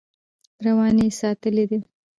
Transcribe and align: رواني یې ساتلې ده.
رواني 0.65 1.05
یې 1.09 1.15
ساتلې 1.19 1.63
ده. 1.69 1.79